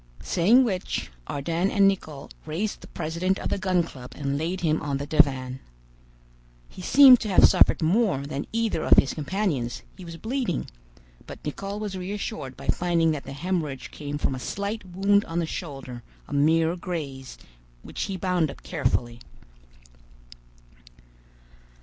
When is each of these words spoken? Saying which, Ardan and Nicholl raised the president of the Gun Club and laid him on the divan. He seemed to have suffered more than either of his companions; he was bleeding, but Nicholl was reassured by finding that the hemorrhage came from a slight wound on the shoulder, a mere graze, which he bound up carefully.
Saying 0.23 0.63
which, 0.63 1.11
Ardan 1.27 1.69
and 1.69 1.87
Nicholl 1.87 2.31
raised 2.47 2.81
the 2.81 2.87
president 2.87 3.37
of 3.37 3.49
the 3.49 3.59
Gun 3.59 3.83
Club 3.83 4.13
and 4.15 4.35
laid 4.35 4.61
him 4.61 4.81
on 4.81 4.97
the 4.97 5.05
divan. 5.05 5.59
He 6.69 6.81
seemed 6.81 7.19
to 7.19 7.29
have 7.29 7.45
suffered 7.47 7.83
more 7.83 8.25
than 8.25 8.47
either 8.51 8.81
of 8.83 8.97
his 8.97 9.13
companions; 9.13 9.83
he 9.95 10.03
was 10.03 10.17
bleeding, 10.17 10.65
but 11.27 11.37
Nicholl 11.45 11.79
was 11.79 11.95
reassured 11.95 12.57
by 12.57 12.65
finding 12.67 13.11
that 13.11 13.25
the 13.25 13.33
hemorrhage 13.33 13.91
came 13.91 14.17
from 14.17 14.33
a 14.33 14.39
slight 14.39 14.83
wound 14.85 15.23
on 15.25 15.37
the 15.37 15.45
shoulder, 15.45 16.01
a 16.27 16.33
mere 16.33 16.75
graze, 16.75 17.37
which 17.83 18.05
he 18.05 18.17
bound 18.17 18.49
up 18.49 18.63
carefully. 18.63 19.19